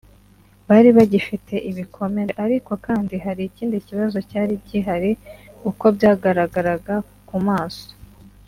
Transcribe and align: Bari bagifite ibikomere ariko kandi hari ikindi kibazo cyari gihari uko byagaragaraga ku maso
Bari 0.67 0.89
bagifite 0.97 1.53
ibikomere 1.69 2.31
ariko 2.45 2.71
kandi 2.85 3.15
hari 3.25 3.41
ikindi 3.49 3.77
kibazo 3.87 4.17
cyari 4.29 4.53
gihari 4.67 5.11
uko 5.69 5.85
byagaragaraga 5.95 6.95
ku 7.29 7.37
maso 7.47 7.87